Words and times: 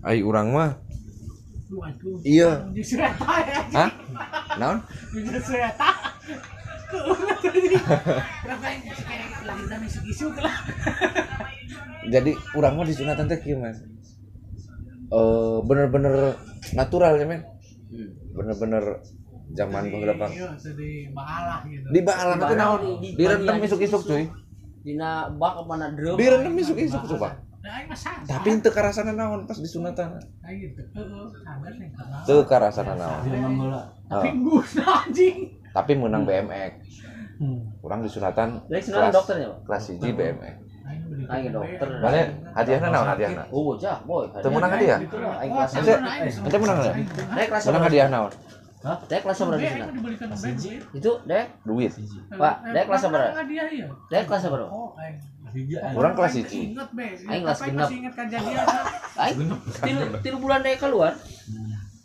Ai 0.00 0.22
urang 0.22 0.54
mah 0.54 0.70
Waduh. 1.70 2.18
iya. 2.22 2.66
Justru 2.70 2.98
eta 2.98 3.26
ya. 3.42 3.58
Hah? 3.74 3.90
Naon? 4.58 4.78
Justru 5.14 5.54
eta. 5.54 5.90
Jadi 12.06 12.30
urang 12.54 12.74
mah 12.74 12.86
disunatan 12.86 13.26
teh 13.26 13.38
kieu 13.38 13.58
Mas. 13.58 13.82
Eh 15.10 15.56
bener-bener 15.66 16.38
natural 16.74 17.18
ya 17.18 17.26
men. 17.26 17.42
Bener-bener 18.30 19.02
zaman 19.54 19.90
Pak. 19.90 20.30
Iya, 20.30 20.48
tadi 20.54 20.90
baalah 21.10 21.58
gitu. 21.66 21.86
Di 21.86 22.00
baalah 22.02 22.34
teh 22.40 22.56
naon? 22.56 22.80
Di- 22.80 22.98
di- 23.00 23.14
Direndam 23.16 23.56
di- 23.58 23.66
isuk-isuk 23.66 24.02
cuy. 24.06 24.24
Dina 24.80 25.28
bak 25.36 25.54
apa 25.66 25.74
na 25.76 25.86
drum. 25.92 26.16
Direndam 26.16 26.56
isuk-isuk 26.56 27.04
coba. 27.16 27.36
Nah. 27.60 27.84
Tapi 28.24 28.56
teu 28.64 28.72
karasana 28.72 29.12
naon 29.12 29.44
pas 29.44 29.60
disunatan. 29.60 30.16
Teu 32.24 32.40
karasana 32.48 32.96
naon. 32.96 33.20
Tapi 34.08 34.28
Heeh. 34.32 34.40
gus 34.40 34.70
anjing. 35.04 35.36
Tapi 35.70 35.92
menang 35.94 36.24
BMX. 36.24 36.72
Urang 37.80 38.00
disunatan 38.04 38.60
Lek 38.68 38.84
sunatan 38.84 39.08
kelas 39.08 39.16
dokternya, 39.16 39.48
Pak. 39.48 39.58
kelas 39.64 39.82
1 39.96 40.12
BMX. 40.12 40.56
Aing 41.30 41.52
dokter. 41.52 41.88
Balik 42.00 42.26
hadiahna 42.52 42.86
naon 42.92 43.08
hadiahna? 43.12 43.42
Oh, 43.48 43.62
bocah, 43.64 43.96
boy. 44.04 44.24
Teu 44.40 44.50
menang 44.52 44.72
hadiah? 44.76 44.98
Aing 45.40 45.52
kelas 45.52 45.70
ente 46.40 46.58
menang 46.60 46.76
kelas 46.80 47.62
Menang 47.68 47.82
hadiah 47.88 48.08
naon? 48.08 48.32
Dek 48.80 49.20
kelas 49.20 49.36
berapa 49.44 49.60
di 49.60 49.68
sana? 49.68 49.86
Itu 50.96 51.12
dek, 51.28 51.46
Duit. 51.68 51.92
Pak, 52.32 52.54
dek 52.72 52.84
kelas 52.88 53.02
berapa? 53.12 53.36
Hadiah 53.36 53.68
ya. 53.68 53.86
dek 54.08 54.24
kelas 54.24 54.48
berapa? 54.48 54.72
Oh, 54.72 54.96
aing. 54.96 55.20
Urang 55.98 56.14
kelas 56.14 56.32
Aing 56.38 56.46
1. 56.46 56.72
Ingat 56.72 56.88
be. 56.94 57.06
Aing 57.26 57.42
kelas 57.42 57.60
genep. 57.60 57.82
masih 57.84 57.98
ingat 58.00 58.14
kejadian. 58.16 58.66
Aing 59.18 59.36
tilu 59.84 60.02
tilu 60.24 60.36
bulan 60.40 60.64
dek 60.64 60.80
keluar. 60.80 61.12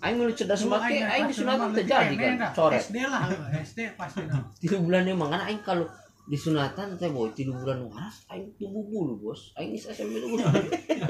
Aing 0.04 0.16
meuli 0.20 0.34
cerdas 0.36 0.62
Dulu 0.62 0.76
make, 0.76 1.00
aing 1.00 1.26
kelas 1.26 1.32
disunatan 1.32 1.70
terjadi 1.72 2.14
kan, 2.20 2.34
coret. 2.52 2.82
SD 2.84 2.98
lah, 3.08 3.26
SD 3.64 3.80
pasti. 3.95 4.22
Tilu 4.60 4.78
bulan 4.84 5.08
emang 5.08 5.32
kan 5.32 5.48
aing 5.48 5.64
kalau 5.64 5.88
disunatan 6.26 6.95
teh 6.95 7.08
boy 7.08 7.30
tilu 7.31 7.54
bulan 7.54 7.86
waras 7.86 8.26
aing 8.28 8.50
tumbuh 8.56 8.81
bulu 8.81 9.14
bos 9.20 9.54
aing 9.56 9.72
is 9.72 9.86
SMP 9.86 10.18
itu 10.18 10.28
bos 10.28 10.42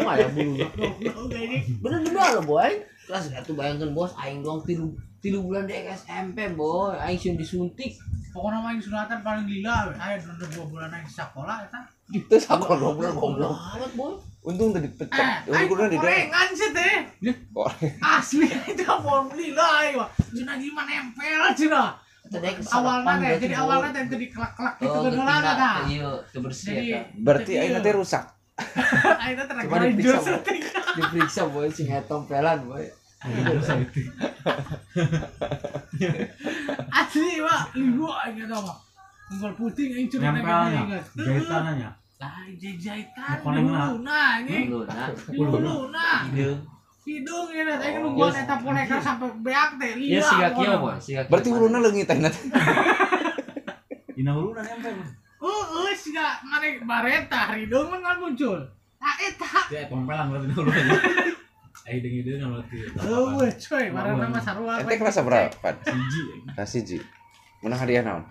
mah 0.01 0.15
ya 0.15 0.27
bulu 0.27 0.59
Udah 0.59 1.39
ini 1.39 1.63
bener 1.79 1.99
juga 2.03 2.35
lo 2.35 2.41
boy 2.43 2.71
kelas 3.05 3.31
satu 3.31 3.55
bayangkan 3.55 3.91
bos 3.91 4.11
aing 4.17 4.43
doang 4.43 4.59
tilu 4.61 4.91
tilu 5.19 5.39
bulan 5.41 5.63
dek 5.63 5.87
SMP 5.89 6.51
boy 6.51 6.99
aing 6.99 7.15
sih 7.15 7.31
disuntik 7.33 7.95
pokoknya 8.35 8.59
main 8.59 8.75
sunatan 8.75 9.23
paling 9.23 9.47
lila. 9.47 9.87
we. 9.87 9.95
Ayo 9.95 10.19
udah 10.27 10.47
dua 10.51 10.65
bulan 10.67 10.91
aing 10.91 11.07
sekolah 11.07 11.63
eta. 11.63 11.79
Itu 12.11 12.35
sakon 12.35 12.75
goblok 12.75 13.15
goblok. 13.15 13.55
amat 13.55 13.91
boy 13.95 14.11
Untung 14.43 14.75
tadi 14.75 14.85
Eh, 14.85 14.93
pecah. 14.93 15.47
aing 15.47 15.47
Udah 15.47 15.61
kudu 15.71 15.83
di 15.87 15.95
daerah. 15.95 16.03
gorengan 16.03 16.47
sih 16.51 16.69
teh. 16.75 16.95
Goreng. 17.55 17.95
Asli 18.03 18.51
itu 18.75 18.83
mau 18.83 19.23
lila 19.31 19.67
aing. 19.79 19.95
wah. 19.95 20.11
Cina 20.35 20.59
gimana 20.59 20.91
nempel 20.99 21.47
cina. 21.55 21.95
Awalnya 22.25 23.05
teh, 23.05 23.21
berarti, 23.21 23.43
jadi 23.45 23.55
awalnya 23.61 23.89
teh 23.93 24.03
jadi 24.09 24.25
kelak-kelak 24.33 24.75
gitu 24.81 24.97
oh 24.97 25.01
getina 25.05 25.35
ada. 25.39 25.71
iya 25.85 26.09
kebersih 26.33 26.73
Jadi 26.73 26.85
eta 26.89 27.05
Berarti 27.21 27.51
aing 27.53 27.77
teh 27.79 27.93
rusak. 27.93 28.23
Coba 29.35 29.43
terakhir 29.45 29.91
diperiksa, 29.93 30.15
jus 30.15 30.25
Boy. 30.25 30.39
diperiksa 30.95 31.41
boy 31.51 31.67
sing 31.69 31.87
tempelan 32.07 32.59
boy 32.65 32.85
Asli 36.99 37.41
wah, 37.41 37.61
liu 37.73 38.07
aing 38.09 38.37
eta 38.45 38.57
mah. 38.57 38.77
Unggul 39.31 39.53
putih 39.57 39.85
aing 39.93 40.07
curi 40.09 40.23
Nempelnya, 40.23 40.81
jahitannya. 41.13 41.89
Lah 42.15 42.47
jahitan 42.57 43.37
dulu 43.43 43.99
nah 44.01 44.39
ini. 44.39 44.69
dulu 44.71 44.85
nah 44.87 45.09
Dulu 45.11 45.91
nah. 45.91 46.23
Hidung 47.05 47.47
ini 47.53 47.69
aing 47.69 48.01
Oh, 48.01 48.09
nungguan 48.09 48.33
yes. 48.33 48.41
eta 48.49 48.55
poneka 48.57 48.97
sampai 48.97 49.29
beak 49.45 49.69
teh 49.77 49.93
iya 49.93 50.17
lila. 50.17 50.25
siga 50.25 50.47
kieu 50.57 50.75
boy 50.81 50.95
siga. 50.97 51.21
Berarti 51.29 51.49
uluna 51.53 51.77
leungit 51.77 52.09
teh. 52.09 52.17
Dina 54.15 54.31
hulunan 54.33 54.63
nyampe. 54.65 54.89
Mas. 54.89 55.11
Heeh, 55.37 55.91
siga 55.93 56.25
mane 56.41 56.81
bareta 56.81 57.53
hidung 57.53 57.93
mah 57.93 57.99
ngan 58.01 58.17
muncul. 58.17 58.57
Nah 58.97 59.15
eta. 59.21 59.45
Ya 59.69 59.85
tempelan 59.85 60.33
berarti 60.33 60.45
dina 60.49 60.55
hulunan. 60.57 60.85
Ayo 61.85 61.97
dengi 62.01 62.25
deui 62.25 62.41
kan 62.41 62.49
berarti. 62.49 62.77
Eueuh 62.97 63.51
coy, 63.53 63.85
barana 63.93 64.25
mah 64.25 64.41
sarua. 64.41 64.73
Ente 64.81 64.97
kelas 64.97 65.21
berapa? 65.21 65.69
Siji. 65.85 66.21
Kelas 66.57 66.73
1. 66.73 67.61
Menang 67.61 67.79
hadiah 67.85 68.01
naon? 68.01 68.23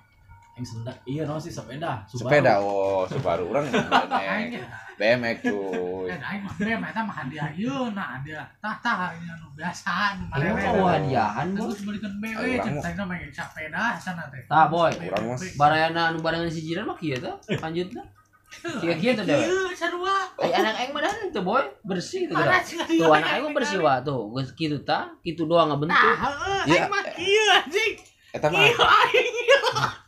Yang 0.54 0.66
sendak. 0.70 0.96
Iya 1.02 1.22
no 1.26 1.34
sih 1.36 1.50
sepeda. 1.50 2.06
Subaru. 2.06 2.30
Sepeda. 2.30 2.52
Oh, 2.62 3.02
Subaru 3.10 3.50
Aing 3.50 4.54
BMX. 4.54 4.62
BMX 4.94 5.36
cuy. 5.42 6.06
Eh, 6.06 6.14
aing 6.14 6.42
mah 6.46 6.54
meh 6.54 6.88
eta 6.94 7.00
mah 7.02 7.16
hadiah 7.18 7.50
ieu 7.50 7.90
nah 7.90 8.14
hadiah. 8.14 8.46
Tah 8.62 8.78
tah 8.78 9.10
ini 9.18 9.26
anu 9.26 9.50
biasa 9.58 10.14
Ini 10.14 10.24
marere. 10.30 10.62
mau 10.78 10.86
hadiahan 10.86 11.46
boy 11.58 11.66
Terus 11.66 11.80
belikan 11.82 12.12
BW 12.22 12.34
Ayo, 12.38 12.46
orang 12.62 12.62
ceritanya 12.70 13.02
mah 13.02 13.16
sepeda 13.34 13.84
sana 13.98 14.22
teh. 14.30 14.42
Tah, 14.46 14.70
boy. 14.70 14.94
Urang 14.94 15.24
mas. 15.34 15.42
barayana 15.58 16.00
anu 16.14 16.18
barengan 16.22 16.46
si 16.46 16.62
jiran 16.62 16.86
mah 16.86 16.94
kieu 16.94 17.18
teh 17.18 17.34
lanjutna 17.58 18.02
Siga 18.54 18.94
kieu 18.94 19.12
teh 19.18 19.24
dewe 19.26 19.42
Ieu 19.50 19.74
sarua. 19.74 20.30
Ai 20.38 20.54
anak 20.54 20.74
aing 20.78 20.90
mah 20.94 21.02
teu 21.34 21.42
boy 21.42 21.66
bersih 21.82 22.30
sih 22.30 22.98
Tuh 23.02 23.10
anak 23.10 23.26
aing 23.34 23.42
mah 23.50 23.52
bersih 23.58 23.82
wah 23.82 23.98
tuh 23.98 24.30
geus 24.30 24.54
kitu 24.54 24.78
tah 24.86 25.10
kitu 25.26 25.50
doang 25.50 25.74
ngabentuk. 25.74 25.90
Nah, 25.98 26.14
heeh, 26.14 26.60
Iya. 26.70 26.74
aing 26.78 26.90
mah 26.94 27.02
kieu 27.18 27.46
anjing. 27.50 27.94
Eta 28.30 28.46
mah 28.46 28.62
Kieu 28.62 28.78
aing 28.78 29.26
ieu. 29.34 29.43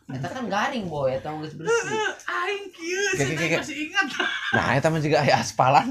Eta 0.06 0.28
kan 0.30 0.46
garing 0.46 0.86
boy 0.86 1.10
eta 1.18 1.34
geus 1.34 1.58
bersih. 1.58 1.74
Heeh, 1.74 2.10
aing 2.30 2.66
kieu 2.70 3.02
oke. 3.18 3.58
masih 3.58 3.76
ingat. 3.90 4.06
Nah, 4.54 4.66
eta 4.78 4.86
mah 4.86 5.02
juga 5.02 5.18
aya 5.26 5.42
aspalan. 5.42 5.90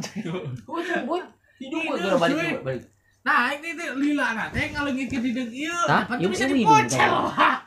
Oh 0.71 0.79
itu 0.79 0.95
boy 1.03 1.19
hidup 1.59 1.79
boy 1.83 1.97
geura 1.99 2.15
balik 2.15 2.63
balik. 2.63 2.83
Nah, 3.27 3.51
ini 3.51 3.75
teh 3.75 3.89
lila 3.97 4.27
nah 4.31 4.47
teh 4.53 4.71
ngaleungit 4.71 5.11
ke 5.11 5.19
dideng 5.19 5.51
ieu, 5.51 5.75
dapat 5.89 6.15
Ieu 6.21 6.29
bisa 6.31 6.47
ieu 6.47 6.63
dipocel. 6.63 6.95
hidung, 6.95 7.57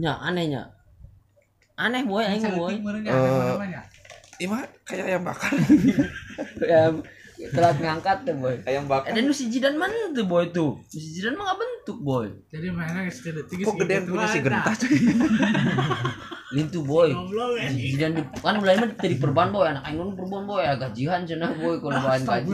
Nya 0.00 0.12
anehnya. 0.24 0.62
Aneh 1.76 2.08
boy 2.08 2.24
aing 2.24 2.56
boy. 2.56 2.74
Eh, 3.04 3.52
Ih 4.40 4.48
mah 4.48 4.64
kayak 4.88 5.04
ayam 5.12 5.22
bakar. 5.28 5.52
Ya 6.64 6.88
telat 7.48 7.76
ngangkat 7.80 8.18
tuh 8.28 8.36
boy. 8.36 8.56
Ayam 8.68 8.84
bakar. 8.84 9.16
Ada 9.16 9.20
nu 9.24 9.32
si 9.32 9.48
jidan 9.48 9.80
mana 9.80 10.12
tuh 10.12 10.26
boy 10.28 10.52
tuh? 10.52 10.76
Si 10.92 11.00
jidan 11.00 11.40
mah 11.40 11.48
nggak 11.48 11.58
bentuk 11.64 11.98
boy. 12.04 12.26
Jadi 12.52 12.66
mainnya 12.68 13.08
geus 13.08 13.24
detik 13.24 13.64
Kok 13.64 13.74
gedean 13.80 14.04
punya 14.04 14.26
si 14.28 14.38
gentah 14.44 14.74
cuy. 14.76 14.98
Lintu 16.56 16.80
boy. 16.84 17.08
Si 17.72 17.96
jidan 17.96 18.18
di, 18.18 18.22
kan 18.42 18.60
mulai 18.60 18.76
mah 18.76 18.92
dari 18.98 19.16
perban 19.16 19.48
boy 19.48 19.64
anak 19.64 19.86
aing 19.88 19.96
nu 19.96 20.12
perban 20.12 20.42
boy 20.44 20.60
agak 20.60 20.92
jihan 20.92 21.24
cenah 21.24 21.56
boy 21.56 21.80
kalau 21.80 21.96
bahan 21.96 22.22
gaji. 22.26 22.52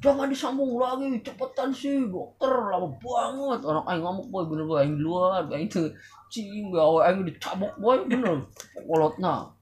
Jangan 0.00 0.32
disambung 0.32 0.80
lagi, 0.80 1.20
cepetan 1.20 1.76
sih 1.76 2.08
dokter 2.08 2.48
lama 2.48 2.88
banget. 2.96 3.60
Anak 3.68 3.84
aing 3.84 4.02
ngamuk 4.02 4.26
boy 4.32 4.44
bener 4.48 4.64
boy 4.64 4.78
aing 4.80 4.96
di 4.96 5.04
luar, 5.04 5.44
aing 5.52 5.68
tuh 5.68 5.92
cing 6.32 6.72
gawe 6.72 7.12
aing 7.12 7.28
dicabok 7.28 7.76
boy 7.76 8.00
bener. 8.08 8.40
Kolotna. 8.88 9.59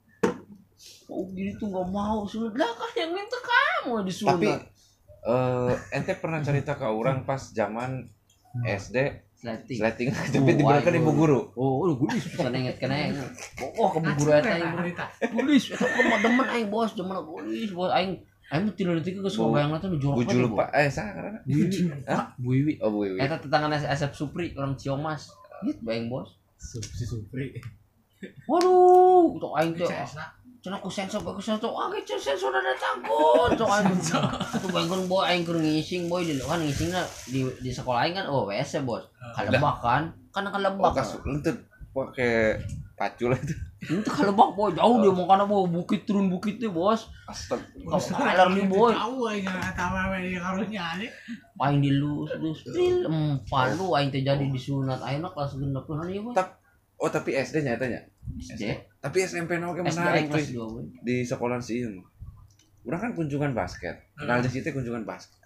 Oh 1.10 1.26
gini 1.34 1.54
tuh 1.58 1.72
gak 1.74 1.88
mau 1.90 2.22
sunat 2.22 2.54
lah 2.54 2.70
kan 2.70 2.90
yang 2.94 3.10
minta 3.10 3.38
kamu 3.38 4.06
disunat. 4.06 4.38
Tapi 4.38 4.50
eh 5.28 5.72
ente 5.98 6.14
pernah 6.14 6.40
cerita 6.40 6.78
ke 6.78 6.86
orang 6.86 7.26
pas 7.26 7.50
zaman 7.50 8.06
SD 8.62 9.28
Sleting. 9.38 9.78
sleting 9.78 10.08
tapi 10.10 10.50
diberikan 10.58 10.98
ibu 10.98 11.14
guru. 11.14 11.40
Oh, 11.54 11.86
udah 11.86 11.94
gulis 11.94 12.26
bisa 12.26 12.50
nenget 12.50 12.74
kena. 12.82 13.14
Oh, 13.78 13.86
ke 13.94 14.02
guru 14.02 14.34
Acing 14.34 14.50
eta 14.50 14.66
nah, 14.66 14.74
berita. 14.74 15.04
Gulis, 15.30 15.62
mah 15.78 16.18
demen 16.18 16.46
aing 16.50 16.66
bos, 16.66 16.98
demen 16.98 17.22
gulis 17.22 17.70
bos 17.70 17.94
aing. 17.94 18.18
Aing 18.50 18.62
mah 18.66 18.74
tilu 18.74 18.98
detik 18.98 19.22
geus 19.22 19.38
Bu- 19.38 19.54
ngobayang 19.54 19.78
teh 19.78 19.94
jorok 19.94 20.26
Buju 20.26 20.36
lupa 20.42 20.66
eh 20.74 20.90
saha 20.90 21.14
karena. 21.14 21.38
Bu 21.46 21.54
Wiwi. 21.54 21.86
Hah? 22.10 22.26
Bu 22.34 22.48
Wiwi. 22.50 22.72
Oh 22.82 22.90
Bu 22.90 22.98
Wiwi. 23.06 23.18
Eta 23.22 23.38
tetangga 23.38 23.78
Asep 23.78 24.10
Supri, 24.10 24.58
orang 24.58 24.74
Ciomas. 24.74 25.30
Gitu 25.62 25.86
bayang 25.86 26.10
bos. 26.10 26.34
Si 26.58 27.06
Supri. 27.06 27.54
Waduh, 28.50 29.38
cok 29.38 29.54
aing 29.54 29.78
teh. 29.78 29.86
CS 30.68 30.76
lah. 30.76 30.76
Cenah 30.76 30.80
ku 30.84 30.90
sensor 30.92 31.20
bagus 31.25 31.44
sensor. 31.48 31.72
Ah, 31.72 31.88
ke 31.88 32.02
sensor 32.04 32.52
ada 32.52 32.72
tangkut. 32.76 33.50
Cok 33.56 33.69
aing. 33.72 33.98
Tuh 34.60 34.69
bayangkeun 34.69 35.08
boy 35.08 35.25
aing 35.25 35.43
keur 35.48 35.56
ngising 35.56 36.12
boy 36.12 36.25
di 36.25 36.37
kan 36.37 36.60
ngisingna 36.60 37.02
di 37.32 37.48
di 37.64 37.70
sekolah 37.72 38.04
aing 38.04 38.14
kan 38.20 38.26
oh 38.28 38.44
WC 38.44 38.84
bos. 38.84 39.08
Kalebak 39.32 39.76
kan? 39.81 40.12
Kan 40.34 40.46
Oh 40.46 40.52
kalebak. 40.52 40.93
kasus 40.94 41.20
lentut 41.25 41.56
pakai 41.96 42.60
pacul 42.98 43.34
itu. 43.34 43.54
Itu 43.78 44.10
kalebak 44.10 44.58
boy, 44.58 44.75
jauh 44.75 44.98
dia 44.98 45.14
mau 45.14 45.26
kana 45.31 45.46
boy 45.46 45.70
bukit 45.70 46.04
turun 46.04 46.28
bukitnya 46.28 46.69
bos. 46.69 47.08
Astaga. 47.26 47.64
Kalar 48.12 48.52
nih 48.52 48.66
boy. 48.69 48.93
Tahu 48.93 49.16
aing 49.32 49.46
eta 49.46 49.84
mah 49.88 50.12
we 50.12 50.37
karunya 50.37 50.87
nih. 50.98 51.10
Aing 51.58 51.78
dilus 51.82 52.31
dus 52.38 52.60
tril 52.66 53.06
empat 53.06 53.78
lu 53.78 53.94
aing 53.94 54.12
teh 54.12 54.22
jadi 54.22 54.44
disunat 54.50 55.00
ayeuna 55.02 55.31
kelas 55.32 55.56
genep 55.56 55.87
kan 55.88 56.06
ieu 56.10 56.22
boy. 56.22 56.34
Oh 56.98 57.06
tapi 57.06 57.38
SD 57.38 57.62
nya 57.62 57.78
tanya. 57.78 58.02
SD. 58.36 58.62
Tapi 59.00 59.16
SMP 59.25 59.56
oke 59.56 59.80
SD 59.80 59.88
menarik 59.96 60.19
aing 60.20 60.28
kelas 60.28 60.46
cuy. 60.52 60.56
2 60.60 60.72
boy. 60.75 60.84
Di 61.00 61.16
sekolah 61.25 61.56
sih 61.64 61.80
ieu 61.80 61.90
mah. 61.96 62.06
Urang 62.84 63.00
kan 63.00 63.10
kunjungan 63.16 63.52
basket. 63.56 63.96
Kenal 64.16 64.44
di 64.44 64.48
situ 64.52 64.69
kunjungan 64.70 65.04
basket. 65.08 65.40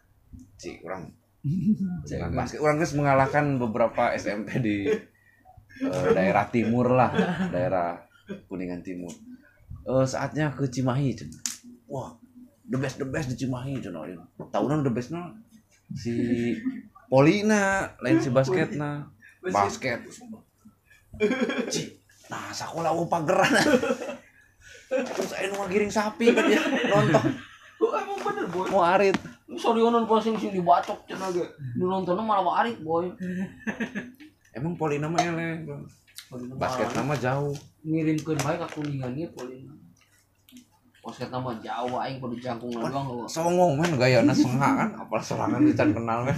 Ci, 0.59 0.83
orang 0.83 1.07
kunjungan 2.07 2.33
basket. 2.35 2.59
Orang 2.59 2.77
geus 2.79 2.95
mengalahkan 2.95 3.59
beberapa 3.59 4.15
SMP 4.15 4.59
di 4.63 4.77
eh, 5.89 6.09
daerah 6.13 6.47
timur 6.51 6.93
lah, 6.93 7.11
daerah 7.49 7.99
Kuningan 8.47 8.81
Timur. 8.81 9.11
eh, 9.83 10.07
saatnya 10.07 10.55
ke 10.55 10.69
Cimahi 10.71 11.11
cenah. 11.17 11.43
wah 11.91 12.15
the 12.65 12.79
best 12.79 12.97
the 12.97 13.05
best 13.05 13.29
di 13.29 13.37
Cimahi 13.37 13.77
ieu. 13.77 14.23
tahunan 14.49 14.81
the 14.87 14.93
bestnya 14.95 15.35
si 15.93 16.15
Polina 17.11 17.93
lain 18.01 18.17
si 18.23 18.33
basketna 18.33 19.05
basket 19.45 20.01
Ci, 21.69 21.83
nah 22.33 22.49
sekolah 22.49 22.97
mau 22.97 23.05
pageran 23.05 23.53
terus 24.89 25.29
saya 25.29 25.53
nu 25.53 25.61
giring 25.69 25.93
sapi 25.93 26.33
kan 26.33 26.49
dia 26.49 26.65
nonton 26.89 27.37
emang 27.93 28.19
bener 28.25 28.47
boy. 28.49 28.67
mau 28.73 28.81
arit 28.89 29.17
Sorry 29.53 29.85
ono 29.85 30.09
pasing 30.09 30.41
sing 30.41 30.49
dibacok 30.49 31.05
cenah 31.05 31.29
ge. 31.29 31.45
Nu 31.77 31.85
nontonnya 31.85 32.25
malah 32.25 32.41
warik 32.41 32.81
boy. 32.81 33.13
emang 34.57 34.81
Polina 34.81 35.13
mah 35.13 35.21
eleh 35.21 35.61
basket 36.57 36.89
nama 36.97 37.13
jauh 37.13 37.53
ngirimkeun 37.85 38.41
bae 38.41 38.57
ka 38.57 38.65
kuningan 38.73 39.13
ieu 39.13 39.29
Polina. 39.37 39.62
Basket 41.03 41.35
nama 41.35 41.51
jauh 41.59 41.99
aing 41.99 42.23
kudu 42.23 42.39
jangkung 42.39 42.71
doang 42.71 43.07
lo. 43.11 43.27
songong 43.27 43.75
men 43.75 43.99
gayana 43.99 44.31
sengah 44.31 44.87
kan? 44.87 44.91
Apal 45.03 45.19
serangan 45.19 45.59
kita 45.67 45.91
kenal 45.91 46.23
kan 46.23 46.37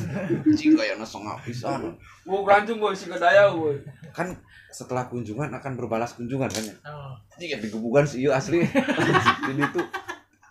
cing 0.57 0.73
gayana 0.73 1.05
sengah 1.05 1.37
pisan. 1.45 1.93
Mau 2.25 2.41
gantung 2.49 2.81
boy 2.81 2.97
si 2.97 3.13
kedaya 3.13 3.53
boy. 3.53 3.77
kan 4.17 4.33
setelah 4.73 5.05
kunjungan 5.13 5.53
akan 5.53 5.77
berbalas 5.77 6.17
kunjungan 6.17 6.49
kan 6.49 6.65
ya? 6.65 6.77
Oh. 6.89 7.13
jika 7.37 7.61
digebukan 7.61 8.09
si 8.09 8.25
ieu 8.25 8.33
asli. 8.33 8.65
Jadi 9.53 9.63
tuh 9.69 9.85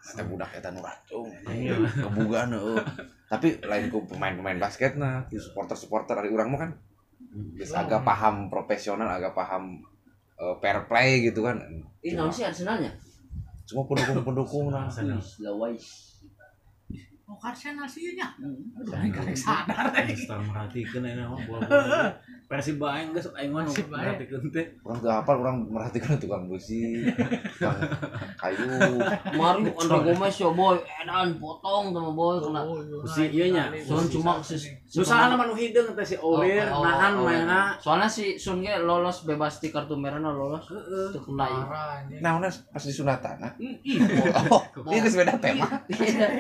kata 0.05 0.29
budak 0.29 0.53
eta 0.61 0.69
nu 0.69 0.85
racung. 0.85 1.33
Kebugaan 1.97 2.53
heuh 2.53 2.77
tapi 3.33 3.57
lain 3.65 3.89
ku 3.89 4.05
pemain-pemain 4.05 4.61
basket 4.61 4.93
nah 4.93 5.25
supporter-supporter 5.25 6.13
dari 6.13 6.29
urang 6.29 6.53
mah 6.53 6.69
kan? 6.69 6.71
Geus 7.57 7.73
agak 7.73 8.05
paham 8.05 8.45
profesional 8.45 9.09
agak 9.09 9.33
paham 9.33 9.81
eh, 10.37 10.53
fair 10.61 10.85
play 10.85 11.25
gitu 11.25 11.41
kan? 11.41 11.57
Ih, 12.05 12.13
naon 12.13 12.29
sih 12.29 12.45
Arsenalnya? 12.45 12.93
Cuma 13.73 13.89
pendukung-pendukung 13.89 14.69
nah 14.69 14.85
Wis, 14.85 15.41
lawais. 15.41 15.85
Oh, 17.25 17.39
Arsenal 17.41 17.89
sih 17.89 18.13
nya. 18.13 18.29
Hmm. 18.37 18.77
Aduh, 18.77 18.93
sadar 19.33 19.89
eh. 19.97 20.13
Star 20.13 20.37
merhatikan 20.37 21.01
Persib 22.53 22.77
aing 22.77 23.09
geus 23.09 23.33
aing 23.33 23.49
mah 23.49 23.65
Persib 23.65 23.89
aing. 23.89 24.13
merhatikan 24.13 24.41
teh 24.53 24.65
orang 24.85 24.97
tuh 25.01 25.09
hafal 25.09 25.35
orang 25.41 25.57
merhatikan 25.65 26.13
tukang 26.21 26.45
busi 26.45 27.09
tukang 27.57 27.81
kayu 28.41 28.61
Mari 29.33 29.73
Andre 29.73 29.97
Gomez 30.05 30.35
ya 30.37 30.49
boy, 30.53 30.77
edan 30.77 31.33
potong 31.41 31.89
sama 31.89 32.11
boy 32.13 32.37
kena. 32.37 32.61
Si 33.09 33.23
ieu 33.33 33.49
nya. 33.49 33.73
Sun 33.81 34.05
cuma 34.05 34.37
sis. 34.39 34.69
Nu 34.93 35.01
salah 35.01 35.33
mah 35.33 35.49
nu 35.49 35.57
hideung 35.57 35.97
teh 35.97 36.05
si 36.05 36.15
Ower 36.21 36.45
nahan 36.69 37.17
mainna 37.17 37.73
Soalnya 37.81 38.05
si 38.05 38.37
Sun 38.37 38.61
ge 38.61 38.77
lolos 38.77 39.25
bebas 39.25 39.57
di 39.57 39.73
kartu 39.73 39.97
merah 39.97 40.21
na 40.21 40.29
lolos. 40.29 40.69
heeh 40.69 41.09
Teu 41.09 41.21
kena 41.25 41.49
ieu. 41.49 41.65
Nah 42.21 42.37
udah 42.37 42.51
pas 42.69 42.83
disunatan 42.83 43.35
nah 43.41 43.51
Ih, 43.57 43.81
boy. 43.81 44.29
oh 44.53 44.61
ini 44.93 45.01
geus 45.01 45.15
beda 45.17 45.33
tema 45.41 45.65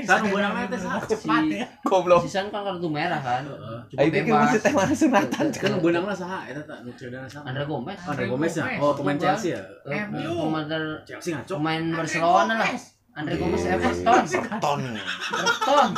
Kan 0.05 0.19
beunang 0.29 0.53
teh 0.69 0.77
Cepat 1.09 1.43
ya. 1.49 1.65
goblok 1.81 2.21
Si 2.21 2.29
Sun 2.29 2.53
kan 2.53 2.61
kartu 2.61 2.85
merah 2.85 3.17
kan. 3.17 3.41
Cuma 3.89 3.97
Ayo 3.97 4.09
pikir 4.13 4.29
masih 4.29 4.61
tema 4.61 4.85
sunatan 4.85 5.45
kan 5.49 5.71
beunang 5.81 6.02
lah 6.05 6.17
saha 6.17 6.39
eta 6.47 6.61
tah 6.63 6.77
nu 6.83 6.91
cedera 6.95 7.27
saha 7.27 7.43
Andre 7.49 7.63
Gomez. 7.65 7.99
Andre 8.03 8.25
Gomez 8.27 8.53
ya 8.53 8.65
oh 8.79 8.91
pemain. 8.93 9.17
Chelsea 9.19 9.55
ya 9.55 9.61
Eh, 9.87 10.03
MU. 10.09 10.49
Pemain 10.49 10.65
Chelsea 11.07 11.31
ngaco 11.33 11.53
pemain 11.59 11.83
Barcelona 11.95 12.53
lah. 12.59 12.69
Andre 13.13 13.33
Gomez 13.37 13.61
Everton. 13.69 14.21
Everton 14.25 14.79
Everton. 15.37 15.89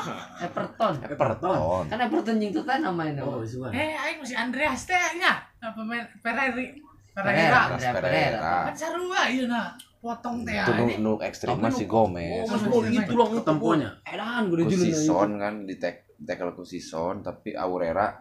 Everton. 0.44 0.94
Everton 1.08 1.84
Kan 1.88 2.00
Everton 2.04 2.36
jeung 2.44 2.54
teh 2.60 2.78
namanya. 2.84 3.22
oh 3.24 3.40
isuan 3.40 3.72
Eh, 3.72 3.96
aing 3.96 4.20
masih 4.20 4.36
Andreas 4.36 4.84
teh 4.84 5.00
nya. 5.16 5.40
Pemain 5.74 6.04
Ferrari. 6.20 6.76
Pereira, 7.16 7.24
Pereira. 7.24 7.60
Andrea 7.72 7.92
Pereira. 7.96 8.40
Pereira. 8.44 8.56
Kan 8.68 8.76
sarua 8.76 9.22
ieu 9.32 9.48
na. 9.48 9.72
Potong 10.04 10.46
teh 10.46 10.54
itu 10.54 10.70
nu, 10.70 10.84
anjing. 10.86 11.00
nu 11.02 11.14
ekstrim 11.24 11.56
Tapi 11.56 11.64
masih 11.66 11.86
Gomez 11.90 12.46
Oh, 12.46 12.52
Mas 12.52 12.64
Boy 12.68 12.86
gitu. 12.94 13.14
Ketemponya. 13.42 13.90
Edan 14.06 14.44
Sison 14.70 15.30
kan 15.40 15.54
di 15.66 15.76
tek 15.80 16.06
tackle 16.20 16.52
ku 16.54 16.68
Sison 16.68 17.24
tapi 17.24 17.56
Aurera 17.56 18.12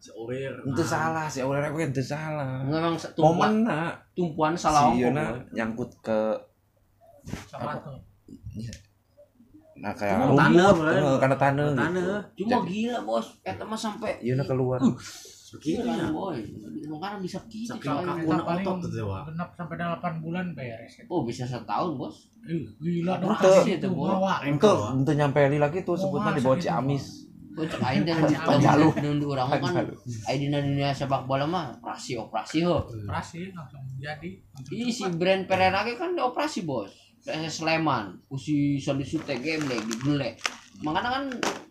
itu 0.00 0.82
salah 0.82 1.28
si 1.28 1.44
Aurera 1.44 1.68
gue 1.68 1.84
itu 1.84 2.00
salah 2.00 2.64
Memang 2.64 2.96
tumpuan 3.12 3.52
momen 3.60 3.68
na 3.68 3.92
tumpuan 4.16 4.52
salah 4.56 4.96
si 4.96 5.04
nyangkut 5.52 5.92
ke 6.00 6.20
Sama 7.44 7.76
tuh. 7.84 8.00
nah 9.80 9.92
kayak 9.92 10.24
Oh, 10.24 10.36
tanah, 10.36 10.72
rumput 10.72 10.88
eh, 10.92 11.16
karena 11.20 11.36
tanah 11.36 11.66
gitu. 11.68 11.80
tanah 11.80 12.20
Cuma 12.36 12.58
gila 12.64 12.98
bos, 13.04 13.26
eta 13.44 13.64
mah 13.64 13.76
sampai 13.76 14.20
Yuna 14.24 14.44
keluar 14.44 14.80
begitu 15.50 15.82
Gila, 15.82 15.98
ya 15.98 16.06
boy. 16.14 16.38
Makanya 16.86 17.18
bisa 17.18 17.42
gitu. 17.50 17.74
Saking 17.74 17.90
coy. 17.90 18.06
kaku. 18.06 18.18
Eta 18.22 18.26
Kuna 18.30 18.42
paling 18.46 18.62
otot 18.62 18.76
tuh, 18.86 18.90
Dewa. 18.94 19.18
genap 19.26 19.50
sampai 19.58 19.76
8 19.82 20.22
bulan 20.22 20.46
beres. 20.54 20.94
Oh 21.10 21.26
bisa 21.26 21.42
setahun 21.42 21.98
bos. 21.98 22.30
Ih, 22.46 22.70
Gila 22.78 23.18
dong. 23.18 23.34
Itu 23.34 23.50
itu 23.66 23.88
itu 24.94 25.10
nyampe 25.18 25.40
lila 25.50 25.66
gitu 25.74 25.92
sebutnya 25.98 26.38
di 26.38 26.42
bawah 26.46 26.54
gitu, 26.54 26.70
Ciamis 26.70 27.29
cek 27.56 27.82
aing 27.82 28.02
teh 28.06 28.14
Panjalu. 28.14 28.88
di 29.18 29.26
urang 29.26 29.50
kan. 29.50 29.82
Aing 30.30 30.40
dina 30.46 30.58
dunia 30.62 30.94
sepak 30.94 31.26
bola 31.26 31.44
mah 31.44 31.74
operasi 31.82 32.14
operasi 32.14 32.62
ho. 32.62 32.86
Operasi 32.86 33.50
langsung 33.50 33.82
jadi. 33.98 34.30
Ih 34.70 34.90
si 34.94 35.04
brand 35.10 35.44
Pereira 35.50 35.82
ge 35.82 35.98
kan 35.98 36.14
dioperasi 36.14 36.62
bos. 36.62 36.94
PS 37.20 37.60
Sleman, 37.60 38.16
usi 38.32 38.80
Sandi 38.80 39.04
Sute 39.04 39.36
game 39.44 39.60
digele. 39.68 40.40
Makanya 40.80 41.10
kan 41.20 41.24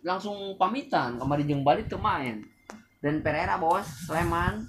langsung 0.06 0.54
pamitan 0.54 1.18
kemarin 1.18 1.48
jeung 1.50 1.64
balik 1.66 1.90
main. 1.98 2.38
Dan 3.02 3.24
Pereira 3.24 3.58
bos, 3.58 3.82
Sleman. 4.06 4.62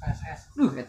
PSS. 0.00 0.54
Duh, 0.54 0.70
lu 0.70 0.86